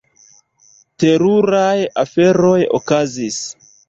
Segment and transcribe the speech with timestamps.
[1.03, 3.39] Teruraj aferoj okazis.